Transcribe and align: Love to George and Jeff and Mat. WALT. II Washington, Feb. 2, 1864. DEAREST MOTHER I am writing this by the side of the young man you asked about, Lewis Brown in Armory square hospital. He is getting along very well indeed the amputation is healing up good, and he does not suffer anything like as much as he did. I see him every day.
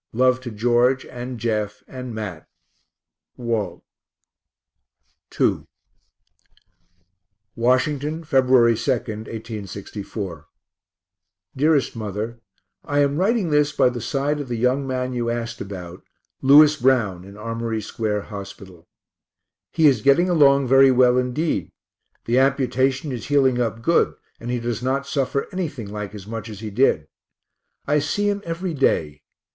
Love 0.13 0.41
to 0.41 0.49
George 0.49 1.05
and 1.05 1.39
Jeff 1.39 1.83
and 1.87 2.11
Mat. 2.15 2.47
WALT. 3.37 3.83
II 5.39 5.67
Washington, 7.55 8.23
Feb. 8.25 8.47
2, 8.47 8.51
1864. 8.51 10.45
DEAREST 11.55 11.95
MOTHER 11.95 12.39
I 12.83 12.97
am 13.03 13.17
writing 13.17 13.51
this 13.51 13.71
by 13.71 13.89
the 13.89 14.01
side 14.01 14.39
of 14.39 14.47
the 14.47 14.55
young 14.57 14.87
man 14.87 15.13
you 15.13 15.29
asked 15.29 15.61
about, 15.61 16.01
Lewis 16.41 16.77
Brown 16.77 17.23
in 17.23 17.37
Armory 17.37 17.79
square 17.79 18.21
hospital. 18.23 18.87
He 19.71 19.85
is 19.85 20.01
getting 20.01 20.27
along 20.27 20.65
very 20.65 20.89
well 20.89 21.19
indeed 21.19 21.69
the 22.25 22.39
amputation 22.39 23.11
is 23.11 23.27
healing 23.27 23.61
up 23.61 23.83
good, 23.83 24.15
and 24.39 24.49
he 24.49 24.59
does 24.59 24.81
not 24.81 25.05
suffer 25.05 25.47
anything 25.51 25.91
like 25.91 26.15
as 26.15 26.25
much 26.25 26.49
as 26.49 26.59
he 26.61 26.71
did. 26.71 27.07
I 27.85 27.99
see 27.99 28.27
him 28.27 28.41
every 28.45 28.73
day. 28.73 29.21